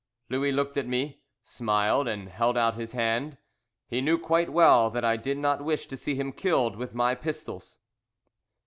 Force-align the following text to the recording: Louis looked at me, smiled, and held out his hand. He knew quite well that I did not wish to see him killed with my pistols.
Louis 0.29 0.51
looked 0.51 0.77
at 0.77 0.87
me, 0.87 1.21
smiled, 1.43 2.07
and 2.07 2.27
held 2.27 2.57
out 2.57 2.73
his 2.73 2.93
hand. 2.93 3.37
He 3.87 4.01
knew 4.01 4.17
quite 4.17 4.49
well 4.51 4.89
that 4.89 5.05
I 5.05 5.15
did 5.15 5.37
not 5.37 5.63
wish 5.63 5.85
to 5.85 5.95
see 5.95 6.15
him 6.15 6.31
killed 6.31 6.75
with 6.75 6.95
my 6.95 7.13
pistols. 7.13 7.77